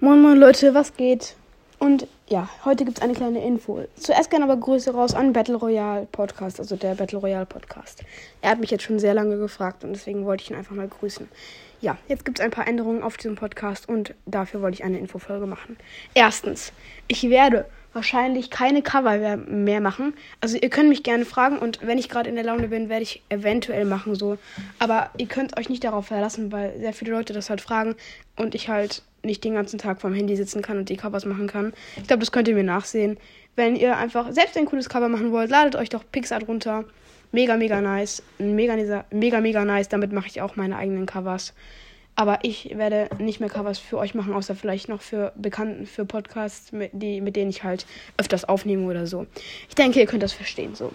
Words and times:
Moin 0.00 0.22
Moin 0.22 0.38
Leute, 0.38 0.74
was 0.74 0.96
geht? 0.96 1.34
Und 1.80 2.06
ja, 2.28 2.48
heute 2.64 2.84
gibt 2.84 2.98
es 2.98 3.02
eine 3.02 3.14
kleine 3.14 3.44
Info. 3.44 3.84
Zuerst 3.96 4.30
gerne 4.30 4.44
aber 4.44 4.56
Grüße 4.56 4.94
raus 4.94 5.12
an 5.12 5.32
Battle 5.32 5.56
Royale 5.56 6.06
Podcast, 6.12 6.60
also 6.60 6.76
der 6.76 6.94
Battle 6.94 7.18
Royale 7.18 7.46
Podcast. 7.46 8.04
Er 8.40 8.50
hat 8.50 8.60
mich 8.60 8.70
jetzt 8.70 8.84
schon 8.84 9.00
sehr 9.00 9.12
lange 9.12 9.38
gefragt 9.38 9.82
und 9.82 9.92
deswegen 9.92 10.24
wollte 10.24 10.44
ich 10.44 10.50
ihn 10.52 10.56
einfach 10.56 10.76
mal 10.76 10.86
grüßen. 10.86 11.28
Ja, 11.80 11.98
jetzt 12.06 12.24
gibt 12.24 12.38
es 12.38 12.44
ein 12.44 12.52
paar 12.52 12.68
Änderungen 12.68 13.02
auf 13.02 13.16
diesem 13.16 13.34
Podcast 13.34 13.88
und 13.88 14.14
dafür 14.24 14.62
wollte 14.62 14.76
ich 14.76 14.84
eine 14.84 15.00
Infofolge 15.00 15.46
machen. 15.46 15.76
Erstens, 16.14 16.72
ich 17.08 17.28
werde 17.28 17.64
wahrscheinlich 17.92 18.50
keine 18.50 18.82
Cover 18.82 19.36
mehr 19.36 19.80
machen. 19.80 20.14
Also 20.40 20.58
ihr 20.58 20.70
könnt 20.70 20.90
mich 20.90 21.02
gerne 21.02 21.24
fragen 21.24 21.58
und 21.58 21.84
wenn 21.84 21.98
ich 21.98 22.08
gerade 22.08 22.28
in 22.28 22.36
der 22.36 22.44
Laune 22.44 22.68
bin, 22.68 22.88
werde 22.88 23.02
ich 23.02 23.24
eventuell 23.30 23.84
machen 23.84 24.14
so. 24.14 24.38
Aber 24.78 25.10
ihr 25.16 25.26
könnt 25.26 25.58
euch 25.58 25.68
nicht 25.68 25.82
darauf 25.82 26.06
verlassen, 26.06 26.52
weil 26.52 26.78
sehr 26.78 26.92
viele 26.92 27.10
Leute 27.10 27.32
das 27.32 27.50
halt 27.50 27.60
fragen 27.60 27.96
und 28.36 28.54
ich 28.54 28.68
halt 28.68 29.02
nicht 29.22 29.44
den 29.44 29.54
ganzen 29.54 29.78
Tag 29.78 30.00
vorm 30.00 30.14
Handy 30.14 30.36
sitzen 30.36 30.62
kann 30.62 30.78
und 30.78 30.88
die 30.88 30.96
Covers 30.96 31.24
machen 31.24 31.46
kann. 31.46 31.72
Ich 31.96 32.06
glaube, 32.06 32.20
das 32.20 32.32
könnt 32.32 32.48
ihr 32.48 32.54
mir 32.54 32.64
nachsehen. 32.64 33.18
Wenn 33.56 33.76
ihr 33.76 33.96
einfach 33.96 34.32
selbst 34.32 34.56
ein 34.56 34.66
cooles 34.66 34.88
Cover 34.88 35.08
machen 35.08 35.32
wollt, 35.32 35.50
ladet 35.50 35.76
euch 35.76 35.88
doch 35.88 36.04
Pixart 36.10 36.46
runter. 36.46 36.84
Mega, 37.32 37.56
mega 37.56 37.80
nice. 37.80 38.22
Mega, 38.38 38.76
mega, 39.10 39.40
mega 39.40 39.64
nice. 39.64 39.88
Damit 39.88 40.12
mache 40.12 40.28
ich 40.28 40.40
auch 40.40 40.56
meine 40.56 40.76
eigenen 40.76 41.06
Covers. 41.06 41.52
Aber 42.14 42.40
ich 42.42 42.76
werde 42.76 43.08
nicht 43.18 43.38
mehr 43.38 43.48
Covers 43.48 43.78
für 43.78 43.98
euch 43.98 44.14
machen, 44.14 44.32
außer 44.32 44.56
vielleicht 44.56 44.88
noch 44.88 45.02
für 45.02 45.32
Bekannten, 45.36 45.86
für 45.86 46.04
Podcasts, 46.04 46.72
mit, 46.72 46.90
die, 46.92 47.20
mit 47.20 47.36
denen 47.36 47.50
ich 47.50 47.62
halt 47.62 47.86
öfters 48.16 48.44
aufnehme 48.44 48.88
oder 48.88 49.06
so. 49.06 49.26
Ich 49.68 49.76
denke, 49.76 50.00
ihr 50.00 50.06
könnt 50.06 50.24
das 50.24 50.32
verstehen 50.32 50.74
so. 50.74 50.92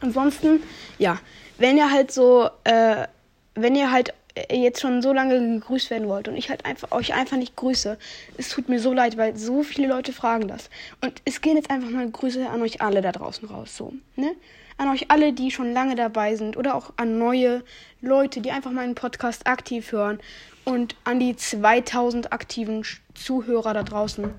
Ansonsten, 0.00 0.62
ja, 0.98 1.18
wenn 1.56 1.78
ihr 1.78 1.90
halt 1.90 2.12
so, 2.12 2.50
äh, 2.64 3.06
wenn 3.54 3.74
ihr 3.74 3.90
halt 3.90 4.12
jetzt 4.50 4.80
schon 4.80 5.00
so 5.00 5.12
lange 5.12 5.38
gegrüßt 5.38 5.90
werden 5.90 6.08
wollt 6.08 6.26
und 6.28 6.36
ich 6.36 6.50
halt 6.50 6.64
einfach 6.64 6.90
euch 6.92 7.14
einfach 7.14 7.36
nicht 7.36 7.54
grüße. 7.56 7.98
Es 8.36 8.48
tut 8.48 8.68
mir 8.68 8.80
so 8.80 8.92
leid, 8.92 9.16
weil 9.16 9.36
so 9.36 9.62
viele 9.62 9.86
Leute 9.86 10.12
fragen 10.12 10.48
das. 10.48 10.70
Und 11.00 11.22
es 11.24 11.40
gehen 11.40 11.56
jetzt 11.56 11.70
einfach 11.70 11.90
mal 11.90 12.10
Grüße 12.10 12.48
an 12.48 12.62
euch 12.62 12.82
alle 12.82 13.00
da 13.00 13.12
draußen 13.12 13.48
raus, 13.48 13.76
so, 13.76 13.92
ne? 14.16 14.34
An 14.76 14.88
euch 14.88 15.08
alle, 15.08 15.32
die 15.32 15.52
schon 15.52 15.72
lange 15.72 15.94
dabei 15.94 16.34
sind 16.34 16.56
oder 16.56 16.74
auch 16.74 16.92
an 16.96 17.16
neue 17.16 17.62
Leute, 18.00 18.40
die 18.40 18.50
einfach 18.50 18.72
meinen 18.72 18.96
Podcast 18.96 19.46
aktiv 19.46 19.92
hören 19.92 20.18
und 20.64 20.96
an 21.04 21.20
die 21.20 21.36
2000 21.36 22.32
aktiven 22.32 22.84
Zuhörer 23.14 23.72
da 23.72 23.84
draußen. 23.84 24.30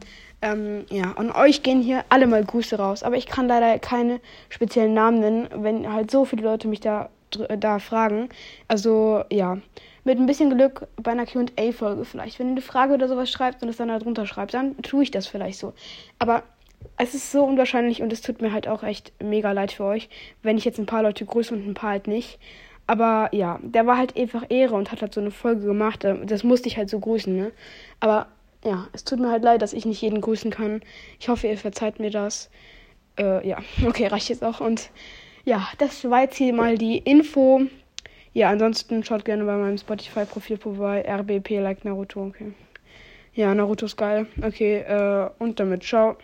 Ähm, 0.41 0.85
ja, 0.89 1.13
an 1.13 1.31
euch 1.31 1.63
gehen 1.63 1.81
hier 1.81 2.03
alle 2.09 2.27
mal 2.27 2.43
Grüße 2.43 2.75
raus, 2.75 3.01
aber 3.01 3.16
ich 3.16 3.27
kann 3.27 3.47
leider 3.47 3.79
keine 3.79 4.19
speziellen 4.49 4.93
Namen 4.93 5.21
nennen, 5.21 5.47
wenn 5.55 5.93
halt 5.93 6.11
so 6.11 6.25
viele 6.25 6.43
Leute 6.43 6.67
mich 6.67 6.81
da 6.81 7.09
da 7.31 7.79
fragen. 7.79 8.29
Also 8.67 9.23
ja, 9.31 9.57
mit 10.03 10.19
ein 10.19 10.25
bisschen 10.25 10.55
Glück 10.55 10.87
bei 10.97 11.11
einer 11.11 11.25
QA-Folge 11.25 12.05
vielleicht. 12.05 12.39
Wenn 12.39 12.47
ihr 12.47 12.51
eine 12.51 12.61
Frage 12.61 12.93
oder 12.93 13.07
sowas 13.07 13.29
schreibt 13.29 13.63
und 13.63 13.69
es 13.69 13.77
dann 13.77 13.87
da 13.87 13.99
drunter 13.99 14.25
schreibt, 14.25 14.53
dann 14.53 14.77
tue 14.81 15.03
ich 15.03 15.11
das 15.11 15.27
vielleicht 15.27 15.59
so. 15.59 15.73
Aber 16.19 16.43
es 16.97 17.13
ist 17.13 17.31
so 17.31 17.43
unwahrscheinlich 17.43 18.01
und 18.01 18.13
es 18.13 18.21
tut 18.21 18.41
mir 18.41 18.53
halt 18.53 18.67
auch 18.67 18.83
echt 18.83 19.11
mega 19.21 19.51
leid 19.51 19.71
für 19.71 19.85
euch, 19.85 20.09
wenn 20.43 20.57
ich 20.57 20.65
jetzt 20.65 20.79
ein 20.79 20.85
paar 20.85 21.03
Leute 21.03 21.25
grüße 21.25 21.53
und 21.53 21.67
ein 21.67 21.73
paar 21.73 21.91
halt 21.91 22.07
nicht. 22.07 22.39
Aber 22.87 23.29
ja, 23.31 23.59
der 23.63 23.87
war 23.87 23.97
halt 23.97 24.15
einfach 24.15 24.43
Ehre 24.49 24.75
und 24.75 24.91
hat 24.91 25.01
halt 25.01 25.13
so 25.13 25.21
eine 25.21 25.31
Folge 25.31 25.65
gemacht. 25.65 26.05
Ähm, 26.05 26.27
das 26.27 26.43
musste 26.43 26.67
ich 26.67 26.77
halt 26.77 26.89
so 26.89 26.99
grüßen, 26.99 27.35
ne? 27.35 27.51
Aber 27.99 28.27
ja, 28.63 28.87
es 28.93 29.03
tut 29.03 29.19
mir 29.19 29.31
halt 29.31 29.43
leid, 29.43 29.61
dass 29.61 29.73
ich 29.73 29.85
nicht 29.85 30.01
jeden 30.01 30.21
grüßen 30.21 30.51
kann. 30.51 30.81
Ich 31.19 31.29
hoffe, 31.29 31.47
ihr 31.47 31.57
verzeiht 31.57 31.99
mir 31.99 32.11
das. 32.11 32.49
Äh, 33.17 33.47
ja, 33.47 33.57
okay, 33.87 34.07
reicht 34.07 34.29
jetzt 34.29 34.43
auch. 34.43 34.59
Und 34.59 34.91
ja, 35.45 35.67
das 35.77 36.09
war 36.09 36.23
jetzt 36.23 36.35
hier 36.35 36.53
mal 36.53 36.77
die 36.77 36.97
Info. 36.97 37.61
Ja, 38.33 38.49
ansonsten 38.49 39.03
schaut 39.03 39.23
gerne 39.23 39.45
bei 39.45 39.55
meinem 39.55 39.77
Spotify-Profil 39.77 40.57
vorbei. 40.57 41.05
RBP 41.07 41.61
like 41.61 41.85
Naruto, 41.85 42.25
okay. 42.25 42.51
Ja, 43.33 43.53
Naruto 43.53 43.85
ist 43.85 43.95
geil. 43.95 44.27
Okay, 44.41 44.79
äh, 44.79 45.29
und 45.39 45.59
damit 45.59 45.83
ciao. 45.83 46.17